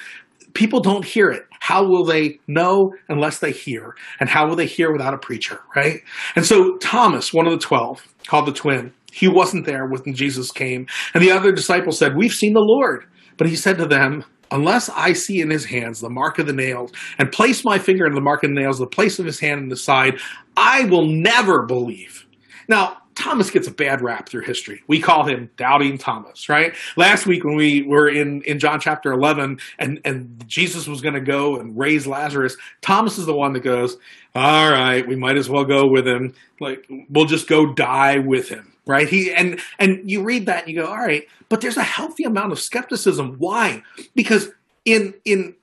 [0.54, 1.48] people don't hear it.
[1.62, 3.96] How will they know unless they hear?
[4.20, 6.02] And how will they hear without a preacher, right?
[6.36, 10.52] And so Thomas, one of the 12, called the twin, he wasn't there when Jesus
[10.52, 10.86] came.
[11.16, 13.06] And the other disciples said, We've seen the Lord.
[13.38, 16.54] But he said to them, Unless I see in his hands the mark of the
[16.54, 19.40] nails, and place my finger in the mark of the nails, the place of his
[19.40, 20.20] hand in the side,
[20.56, 22.26] I will never believe.
[22.70, 24.84] Now, Thomas gets a bad rap through history.
[24.88, 26.76] We call him Doubting Thomas, right?
[26.96, 31.16] Last week when we were in, in John chapter 11 and, and Jesus was going
[31.16, 33.98] to go and raise Lazarus, Thomas is the one that goes,
[34.36, 36.36] all right, we might as well go with him.
[36.62, 39.08] Like, we'll just go die with him right?
[39.08, 42.24] He and and you read that and you go, all right, but there's a healthy
[42.24, 43.36] amount of skepticism.
[43.38, 43.84] Why?
[44.16, 44.50] Because
[44.86, 45.56] in in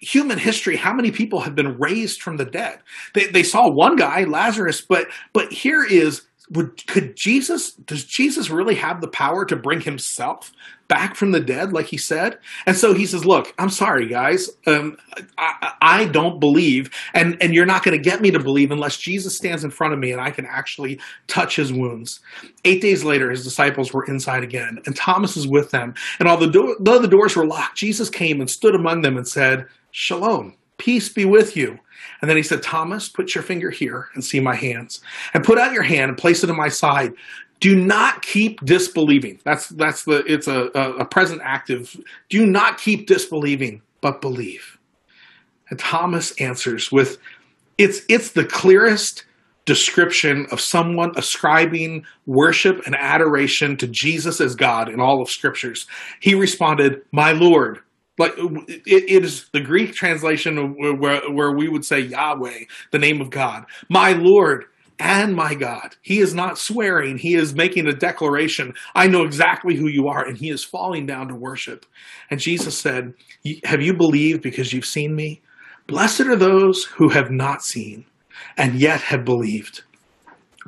[0.00, 2.80] human history, how many people have been raised from the dead?
[3.14, 8.50] They they saw one guy, Lazarus, but but here is would could Jesus does Jesus
[8.50, 10.52] really have the power to bring himself
[10.88, 12.38] back from the dead like he said?
[12.66, 14.50] And so he says look i'm sorry guys.
[14.66, 14.96] Um,
[15.38, 18.96] I, I, don't believe and and you're not going to get me to believe unless
[18.96, 22.20] jesus stands in front of me and i can actually touch his wounds.
[22.64, 25.94] Eight days later his disciples were inside again and thomas is with them.
[26.18, 29.26] And although the, though the doors were locked jesus came and stood among them and
[29.26, 31.78] said shalom peace be with you
[32.20, 35.00] and then he said, Thomas, put your finger here and see my hands.
[35.34, 37.12] And put out your hand and place it in my side.
[37.60, 39.40] Do not keep disbelieving.
[39.44, 41.96] That's that's the it's a, a, a present active.
[42.28, 44.78] Do not keep disbelieving, but believe.
[45.70, 47.18] And Thomas answers with
[47.78, 49.24] it's it's the clearest
[49.64, 55.86] description of someone ascribing worship and adoration to Jesus as God in all of scriptures.
[56.20, 57.80] He responded, My Lord
[58.18, 63.20] like it, it is the Greek translation where, where we would say Yahweh, the name
[63.20, 64.64] of God, my Lord
[64.98, 65.96] and my God.
[66.02, 68.74] He is not swearing, he is making a declaration.
[68.94, 71.86] I know exactly who you are, and he is falling down to worship.
[72.30, 73.12] And Jesus said,
[73.64, 75.42] Have you believed because you've seen me?
[75.86, 78.06] Blessed are those who have not seen
[78.56, 79.82] and yet have believed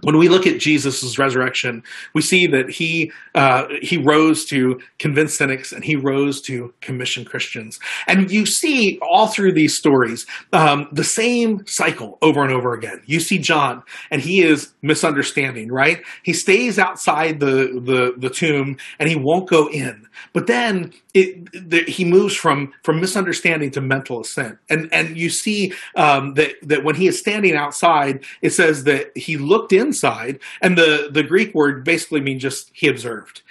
[0.03, 1.83] when we look at Jesus' resurrection,
[2.15, 7.25] we see that he uh, he rose to convince cynics and he rose to commission
[7.25, 7.79] Christians.
[8.07, 13.03] And you see all through these stories um, the same cycle over and over again.
[13.07, 16.03] You see John, and he is misunderstanding, right?
[16.23, 20.07] He stays outside the the, the tomb and he won't go in.
[20.33, 25.31] But then it, the, he moves from from misunderstanding to mental assent, and and you
[25.31, 30.39] see um, that that when he is standing outside, it says that he looked inside,
[30.61, 33.43] and the the Greek word basically means just he observed.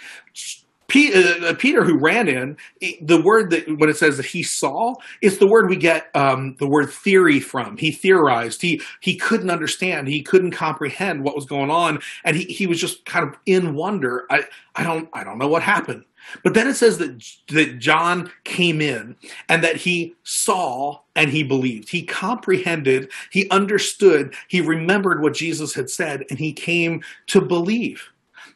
[0.90, 2.56] Uh, Peter, who ran in,
[3.02, 6.56] the word that when it says that he saw, it's the word we get um,
[6.60, 7.76] the word theory from.
[7.78, 8.62] He theorized.
[8.62, 10.08] He he couldn't understand.
[10.08, 13.76] He couldn't comprehend what was going on, and he, he was just kind of in
[13.76, 14.26] wonder.
[14.30, 14.46] I
[14.76, 16.06] I don't I don't know what happened.
[16.44, 19.16] But then it says that, that John came in
[19.48, 21.90] and that he saw and he believed.
[21.90, 28.10] He comprehended, he understood, he remembered what Jesus had said, and he came to believe.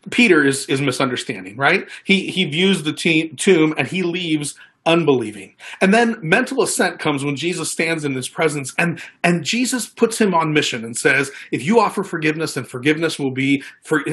[0.10, 1.88] Peter is, is misunderstanding, right?
[2.04, 2.94] He, he views the
[3.38, 5.56] tomb and he leaves unbelieving.
[5.80, 10.20] And then mental assent comes when Jesus stands in his presence and and Jesus puts
[10.20, 14.04] him on mission and says, if you offer forgiveness, then forgiveness will be for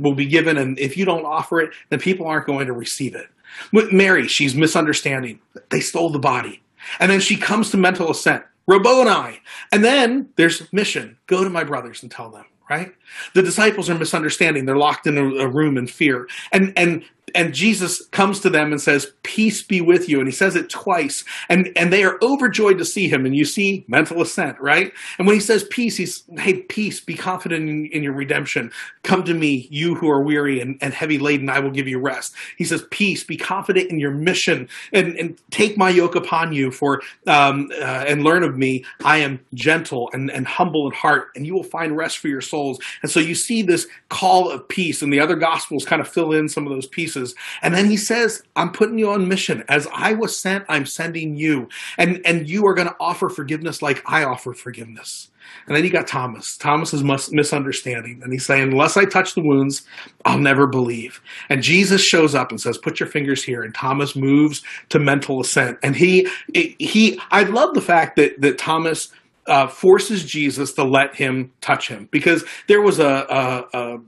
[0.00, 3.14] will be given and if you don't offer it, then people aren't going to receive
[3.14, 3.26] it.
[3.72, 5.40] With Mary, she's misunderstanding.
[5.70, 6.62] They stole the body.
[6.98, 8.44] And then she comes to mental assent.
[8.66, 9.40] Rabboni.
[9.70, 11.18] And then there's mission.
[11.26, 12.94] Go to my brothers and tell them right?
[13.34, 14.64] The disciples are misunderstanding.
[14.64, 16.28] They're locked in a, room in fear.
[16.52, 20.32] And and and Jesus comes to them and says, "Peace be with you." And he
[20.32, 21.24] says it twice.
[21.48, 23.26] And and they are overjoyed to see him.
[23.26, 24.92] And you see mental assent, right?
[25.18, 28.70] And when he says peace, he's, "Hey, peace, be confident in, in your redemption.
[29.02, 31.98] Come to me, you who are weary and, and heavy laden, I will give you
[31.98, 36.52] rest." He says, "Peace, be confident in your mission and, and take my yoke upon
[36.52, 38.84] you for um, uh, and learn of me.
[39.04, 42.40] I am gentle and, and humble in heart, and you will find rest for your
[42.40, 46.06] souls." And so you see this call of peace, and the other gospels kind of
[46.06, 47.15] fill in some of those pieces
[47.62, 49.64] And then he says, I'm putting you on mission.
[49.68, 51.68] As I was sent, I'm sending you.
[51.98, 55.30] And, and you are going to offer forgiveness like I offer forgiveness.
[55.66, 56.56] And then you got Thomas.
[56.56, 58.20] Thomas is misunderstanding.
[58.22, 59.86] And he's saying, Unless I touch the wounds,
[60.24, 61.20] I'll never believe.
[61.48, 63.62] And Jesus shows up and says, Put your fingers here.
[63.62, 65.78] And Thomas moves to mental assent.
[65.82, 69.12] And he, he, I love the fact that, that Thomas
[69.46, 73.98] uh, forces Jesus to let him touch him because there was a, a, a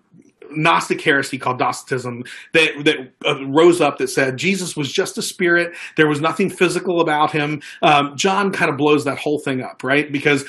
[0.51, 5.23] Gnostic heresy called Docetism that that uh, rose up that said Jesus was just a
[5.23, 5.75] spirit.
[5.97, 7.63] There was nothing physical about him.
[7.83, 10.11] Um, John kind of blows that whole thing up, right?
[10.11, 10.45] Because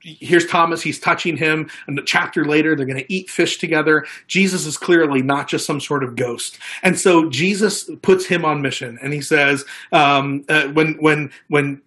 [0.00, 4.06] here's Thomas, he's touching him, and a chapter later, they're going to eat fish together.
[4.26, 6.58] Jesus is clearly not just some sort of ghost.
[6.82, 11.82] And so Jesus puts him on mission, and he says, um, uh, when, when, when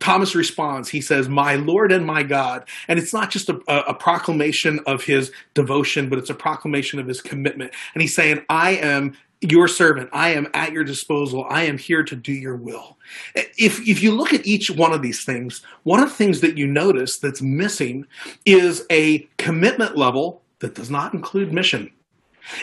[0.00, 2.68] Thomas responds, he says, My Lord and my God.
[2.86, 7.06] And it's not just a, a, proclamation of his devotion, but it's a proclamation of
[7.06, 7.72] his commitment.
[7.94, 10.10] And he's saying, I am your servant.
[10.12, 11.46] I am at your disposal.
[11.48, 12.98] I am here to do your will.
[13.34, 16.58] If, if you look at each one of these things, one of the things that
[16.58, 18.06] you notice that's missing
[18.44, 21.90] is a commitment level that does not include mission.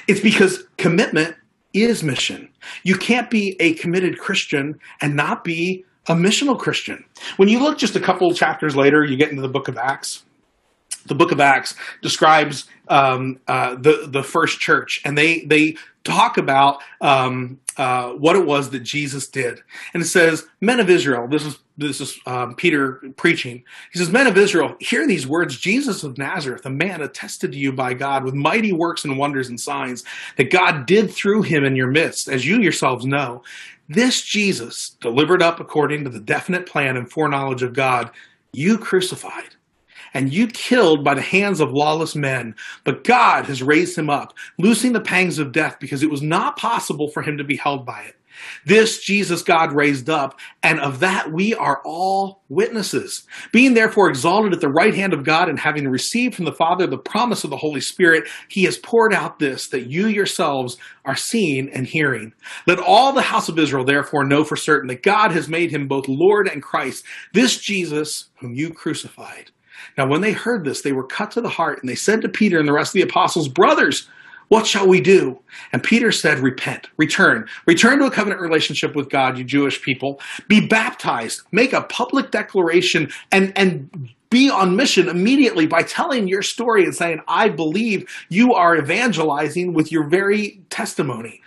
[0.07, 1.35] It's because commitment
[1.73, 2.49] is mission.
[2.83, 7.03] You can't be a committed Christian and not be a missional Christian.
[7.37, 10.23] When you look just a couple chapters later, you get into the book of Acts.
[11.07, 16.37] The book of Acts describes um, uh, the the first church, and they they talk
[16.37, 19.61] about um, uh, what it was that Jesus did,
[19.93, 23.63] and it says, "Men of Israel." This is this is um, Peter preaching.
[23.91, 27.57] He says, "Men of Israel, hear these words: Jesus of Nazareth, a man attested to
[27.57, 30.03] you by God with mighty works and wonders and signs
[30.37, 33.43] that God did through him in your midst, as you yourselves know."
[33.87, 38.09] This Jesus, delivered up according to the definite plan and foreknowledge of God,
[38.51, 39.55] you crucified
[40.13, 42.55] and you killed by the hands of lawless men.
[42.83, 46.57] But God has raised him up, loosing the pangs of death because it was not
[46.57, 48.15] possible for him to be held by it.
[48.65, 53.25] This Jesus God raised up, and of that we are all witnesses.
[53.51, 56.87] Being therefore exalted at the right hand of God and having received from the Father
[56.87, 61.15] the promise of the Holy Spirit, he has poured out this that you yourselves are
[61.15, 62.33] seeing and hearing.
[62.67, 65.87] Let all the house of Israel therefore know for certain that God has made him
[65.87, 69.51] both Lord and Christ, this Jesus whom you crucified.
[69.97, 72.29] Now, when they heard this, they were cut to the heart, and they said to
[72.29, 74.09] Peter and the rest of the apostles, Brothers,
[74.47, 75.39] what shall we do?
[75.71, 80.19] And Peter said, Repent, return, return to a covenant relationship with God, you Jewish people.
[80.47, 86.41] Be baptized, make a public declaration, and, and be on mission immediately by telling your
[86.41, 91.41] story and saying, I believe you are evangelizing with your very testimony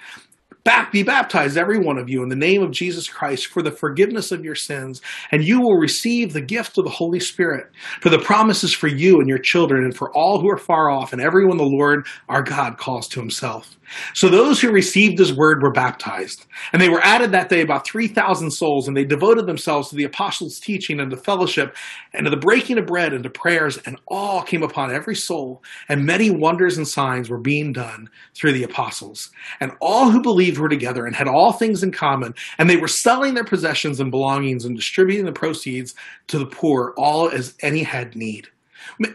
[0.92, 4.32] be baptized, every one of you, in the name of Jesus Christ for the forgiveness
[4.32, 5.00] of your sins,
[5.30, 7.70] and you will receive the gift of the Holy Spirit.
[8.00, 11.12] For the promises for you and your children, and for all who are far off,
[11.12, 13.76] and everyone the Lord our God calls to himself.
[14.14, 17.86] So those who received his word were baptized, and they were added that day about
[17.86, 21.74] 3,000 souls, and they devoted themselves to the apostles' teaching and to fellowship,
[22.12, 25.62] and to the breaking of bread and to prayers, and all came upon every soul,
[25.88, 29.30] and many wonders and signs were being done through the apostles.
[29.60, 32.88] And all who believed were together and had all things in common, and they were
[32.88, 35.94] selling their possessions and belongings and distributing the proceeds
[36.28, 38.48] to the poor, all as any had need.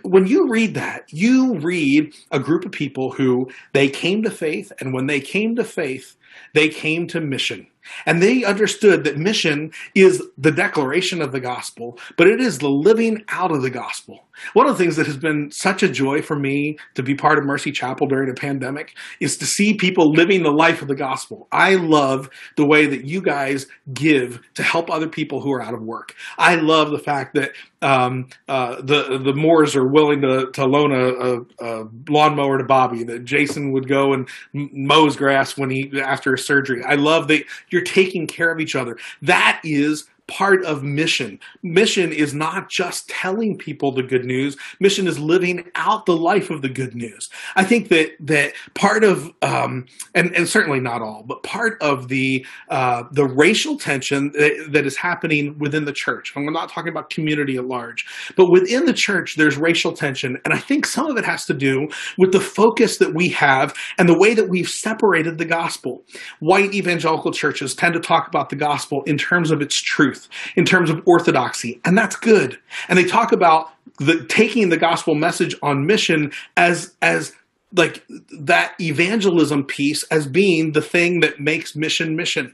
[0.03, 4.71] When you read that, you read a group of people who they came to faith,
[4.79, 6.15] and when they came to faith,
[6.53, 7.67] they came to mission.
[8.06, 12.69] And they understood that mission is the declaration of the gospel, but it is the
[12.69, 14.25] living out of the gospel.
[14.54, 17.38] One of the things that has been such a joy for me to be part
[17.38, 20.96] of Mercy Chapel during a pandemic is to see people living the life of the
[20.96, 21.48] gospel.
[21.52, 25.74] I love the way that you guys give to help other people who are out
[25.74, 26.15] of work.
[26.38, 30.91] I love the fact that um, uh, the the Moores are willing to, to loan
[30.91, 33.04] a, a, a lawnmower to Bobby.
[33.04, 36.84] That Jason would go and mows grass when he after a surgery.
[36.84, 38.98] I love that you're taking care of each other.
[39.22, 41.40] That is part of mission.
[41.62, 44.58] Mission is not just telling people the good news.
[44.80, 47.30] Mission is living out the life of the good news.
[47.56, 52.08] I think that that part of um, and and certainly not all, but part of
[52.08, 56.36] the uh, the racial tension that, that is happening within the church.
[56.36, 58.06] We're not talking about community at large,
[58.36, 61.54] but within the church, there's racial tension, and I think some of it has to
[61.54, 66.04] do with the focus that we have and the way that we've separated the gospel.
[66.40, 70.13] White evangelical churches tend to talk about the gospel in terms of its truth,
[70.56, 72.58] in terms of orthodoxy, and that's good.
[72.88, 77.34] And they talk about the, taking the gospel message on mission as as
[77.76, 78.06] like
[78.40, 82.54] that evangelism piece as being the thing that makes mission mission.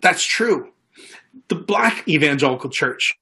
[0.00, 0.70] That's true.
[1.48, 3.12] The black evangelical church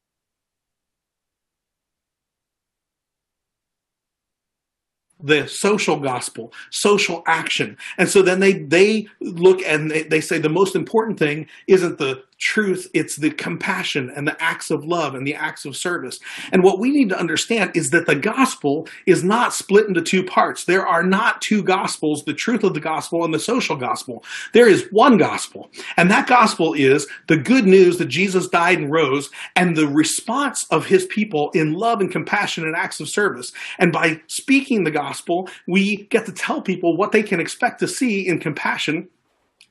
[5.20, 7.76] the social gospel, social action.
[7.96, 11.98] And so then they they look and they, they say the most important thing isn't
[11.98, 16.20] the truth, it's the compassion and the acts of love and the acts of service.
[16.52, 20.22] And what we need to understand is that the gospel is not split into two
[20.22, 20.64] parts.
[20.64, 24.24] There are not two gospels, the truth of the gospel and the social gospel.
[24.52, 25.70] There is one gospel.
[25.96, 30.64] And that gospel is the good news that Jesus died and rose and the response
[30.70, 33.52] of his people in love and compassion and acts of service.
[33.78, 37.88] And by speaking the gospel, we get to tell people what they can expect to
[37.88, 39.08] see in compassion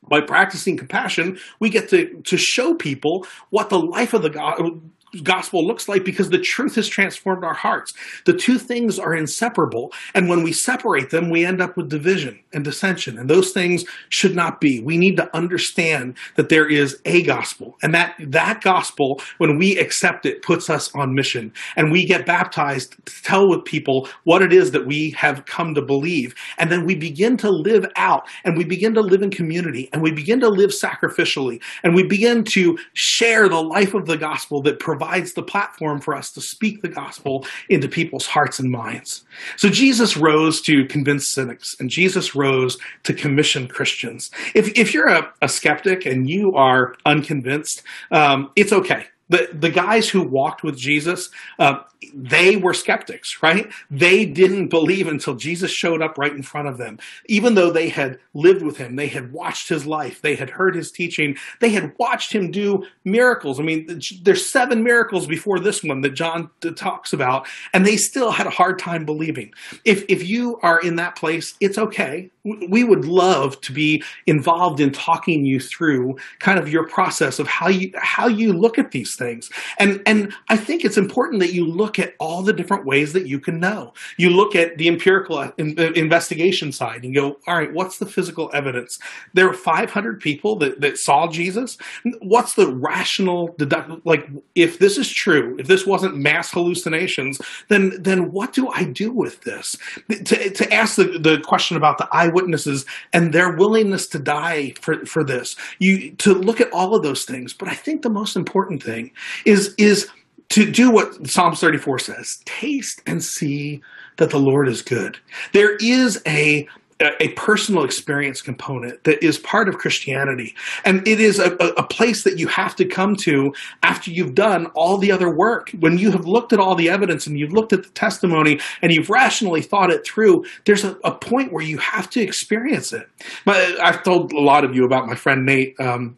[0.07, 4.81] by practicing compassion, we get to, to show people what the life of the God,
[5.23, 7.93] gospel looks like because the truth has transformed our hearts.
[8.25, 9.91] The two things are inseparable.
[10.13, 13.17] And when we separate them, we end up with division and dissension.
[13.17, 14.81] And those things should not be.
[14.81, 17.77] We need to understand that there is a gospel.
[17.81, 21.53] And that, that gospel, when we accept it, puts us on mission.
[21.75, 25.73] And we get baptized to tell with people what it is that we have come
[25.75, 26.35] to believe.
[26.57, 30.01] And then we begin to live out and we begin to live in community and
[30.01, 34.61] we begin to live sacrificially and we begin to share the life of the gospel
[34.63, 38.69] that provides provides the platform for us to speak the gospel into people's hearts and
[38.69, 39.23] minds.
[39.55, 44.29] So Jesus rose to convince cynics, and Jesus rose to commission Christians.
[44.53, 49.69] If, if you're a, a skeptic and you are unconvinced, um, it's okay the the
[49.69, 51.79] guys who walked with Jesus, uh,
[52.13, 53.71] they were skeptics, right?
[53.89, 56.99] They didn't believe until Jesus showed up right in front of them.
[57.25, 60.75] Even though they had lived with him, they had watched his life, they had heard
[60.75, 63.59] his teaching, they had watched him do miracles.
[63.59, 68.31] I mean, there's seven miracles before this one that John talks about, and they still
[68.31, 69.53] had a hard time believing.
[69.83, 72.31] If if you are in that place, it's okay.
[72.69, 77.47] We would love to be involved in talking you through kind of your process of
[77.47, 79.49] how you how you look at these things.
[79.79, 83.27] And and I think it's important that you look at all the different ways that
[83.27, 83.93] you can know.
[84.17, 88.49] You look at the empirical uh, investigation side and go, all right, what's the physical
[88.53, 88.99] evidence?
[89.33, 91.77] There were 500 people that, that saw Jesus.
[92.21, 94.05] What's the rational deduct?
[94.05, 98.83] Like, if this is true, if this wasn't mass hallucinations, then then what do I
[98.83, 99.75] do with this?
[100.09, 105.05] To, to ask the, the question about the eyewitnesses and their willingness to die for,
[105.05, 107.53] for this, you to look at all of those things.
[107.53, 109.11] But I think the most important thing
[109.45, 110.09] is is
[110.49, 113.81] to do what Psalm 34 says taste and see
[114.17, 115.17] that the Lord is good.
[115.53, 116.67] There is a
[116.99, 120.55] a personal experience component that is part of Christianity.
[120.83, 124.65] And it is a, a, place that you have to come to after you've done
[124.67, 125.69] all the other work.
[125.79, 128.91] When you have looked at all the evidence and you've looked at the testimony and
[128.91, 133.07] you've rationally thought it through, there's a, a point where you have to experience it.
[133.45, 135.79] But I've told a lot of you about my friend Nate.
[135.79, 136.17] Um,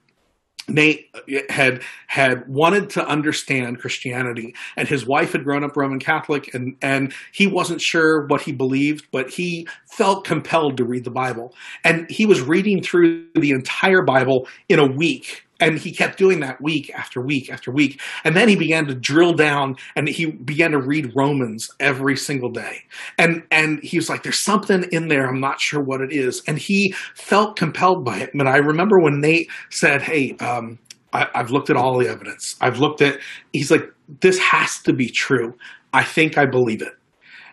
[0.70, 5.99] Nate uh, had had wanted to understand Christianity, and his wife had grown up Roman
[5.99, 11.03] Catholic, and and he wasn't sure what he believed, but he felt compelled to read
[11.03, 11.53] the Bible,
[11.84, 16.39] and he was reading through the entire Bible in a week and he kept doing
[16.39, 18.01] that week after week after week.
[18.24, 22.49] And then he began to drill down and he began to read Romans every single
[22.49, 22.84] day.
[23.18, 25.28] And, and he was like, there's something in there.
[25.28, 26.41] I'm not sure what it is.
[26.47, 28.32] And he felt compelled by it.
[28.34, 30.80] But I remember when Nate said, Hey, um,
[31.12, 32.55] I, I've looked at all the evidence.
[32.62, 33.20] I've looked at,
[33.51, 33.84] he's like,
[34.22, 35.55] this has to be true.
[35.93, 36.93] I think I believe it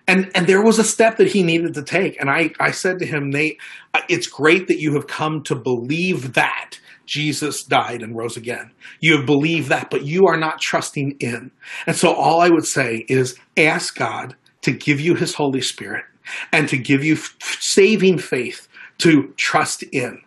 [0.08, 2.98] and and there was a step that he needed to take and i i said
[2.98, 3.58] to him nate
[4.08, 8.70] it's great that you have come to believe that Jesus died and rose again.
[9.00, 11.50] You have believed that, but you are not trusting in.
[11.86, 16.04] And so all I would say is ask God to give you his Holy Spirit
[16.52, 20.20] and to give you saving faith to trust in.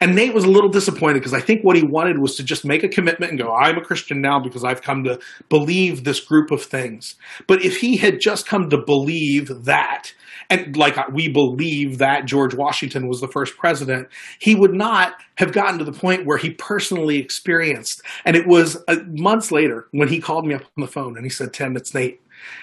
[0.00, 2.64] And Nate was a little disappointed because I think what he wanted was to just
[2.64, 5.18] make a commitment and go, I'm a Christian now because I've come to
[5.48, 7.16] believe this group of things.
[7.46, 10.12] But if he had just come to believe that,
[10.50, 15.52] and like we believe that George Washington was the first president, he would not have
[15.52, 18.02] gotten to the point where he personally experienced.
[18.24, 21.24] And it was uh, months later when he called me up on the phone and
[21.24, 22.20] he said, Tim, it's Nate.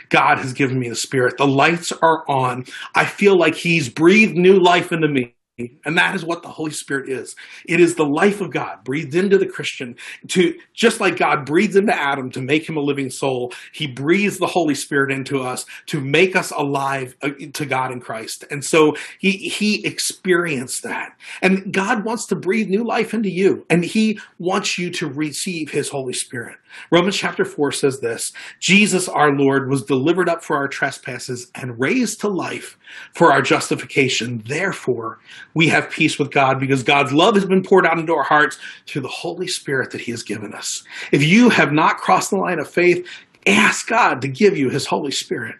[0.09, 1.37] God has given me the Spirit.
[1.37, 2.65] The lights are on.
[2.95, 5.35] I feel like He's breathed new life into me.
[5.57, 7.33] And that is what the Holy Spirit is.
[7.65, 9.95] It is the life of God breathed into the Christian
[10.27, 13.53] to just like God breathed into Adam to make him a living soul.
[13.71, 18.01] He breathes the Holy Spirit into us to make us alive uh, to God in
[18.01, 18.43] Christ.
[18.51, 21.15] And so he, he experienced that.
[21.41, 23.65] And God wants to breathe new life into you.
[23.69, 26.57] And he wants you to receive his Holy Spirit.
[26.91, 31.79] Romans chapter 4 says this Jesus, our Lord, was delivered up for our trespasses and
[31.79, 32.77] raised to life
[33.13, 34.43] for our justification.
[34.45, 35.19] Therefore,
[35.55, 38.59] we have peace with God because God's love has been poured out into our hearts
[38.85, 40.83] through the Holy Spirit that He has given us.
[41.11, 43.07] If you have not crossed the line of faith,
[43.47, 45.55] ask God to give you His Holy Spirit.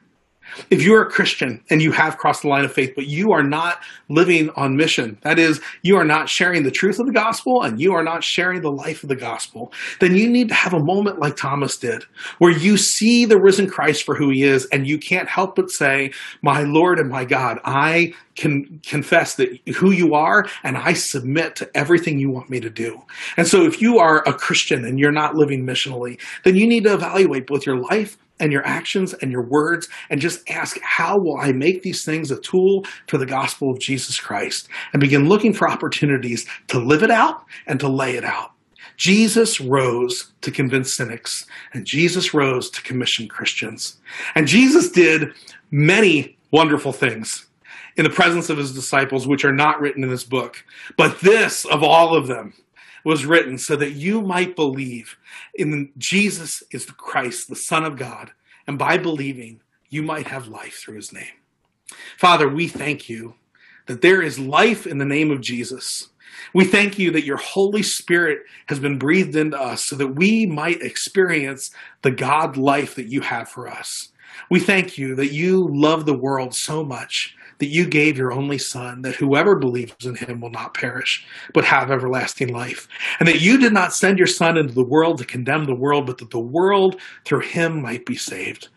[0.70, 3.44] If you're a Christian and you have crossed the line of faith, but you are
[3.44, 3.80] not
[4.10, 7.80] living on mission, that is, you are not sharing the truth of the gospel and
[7.80, 10.84] you are not sharing the life of the gospel, then you need to have a
[10.84, 12.04] moment like Thomas did,
[12.40, 15.70] where you see the risen Christ for who he is and you can't help but
[15.70, 20.94] say, My Lord and my God, I can confess that who you are and I
[20.94, 23.02] submit to everything you want me to do.
[23.38, 26.84] And so if you are a Christian and you're not living missionally, then you need
[26.84, 31.18] to evaluate both your life and your actions and your words and just ask, how
[31.18, 34.68] will I make these things a tool for the gospel of Jesus Christ?
[34.94, 38.52] And begin looking for opportunities to live it out and to lay it out.
[38.98, 43.98] Jesus rose to convince cynics, and Jesus rose to commission Christians.
[44.36, 45.34] And Jesus did
[45.70, 47.46] many wonderful things
[47.98, 50.64] in the presence of his disciples, which are not written in this book.
[50.98, 52.54] But this, of all of them,
[53.06, 55.16] was written so that you might believe
[55.54, 58.32] in Jesus is the Christ, the Son of God,
[58.68, 61.38] and by believing, you might have life through his name.
[62.18, 63.36] Father, we thank you
[63.86, 66.10] that there is life in the name of Jesus.
[66.54, 70.48] We thank you that your Holy Spirit has been breathed into us so that we
[70.48, 71.70] might experience
[72.02, 74.10] the God life that you have for us.
[74.50, 78.58] We thank you that you love the world so much that you gave your only
[78.58, 82.88] Son, that whoever believes in him will not perish, but have everlasting life.
[83.20, 86.06] And that you did not send your Son into the world to condemn the world,
[86.06, 88.70] but that the world through him might be saved.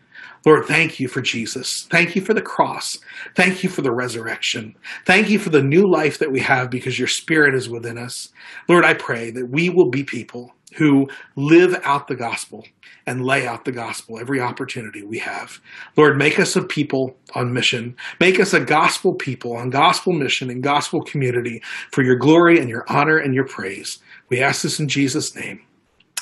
[0.46, 1.86] Lord, thank you for Jesus.
[1.90, 2.98] Thank you for the cross.
[3.34, 4.76] Thank you for the resurrection.
[5.04, 8.30] Thank you for the new life that we have because your spirit is within us.
[8.68, 12.64] Lord, I pray that we will be people who live out the gospel
[13.06, 15.60] and lay out the gospel every opportunity we have.
[15.96, 17.96] Lord, make us a people on mission.
[18.20, 22.68] Make us a gospel people on gospel mission and gospel community for your glory and
[22.68, 23.98] your honor and your praise.
[24.28, 25.62] We ask this in Jesus' name.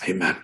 [0.09, 0.37] Amen.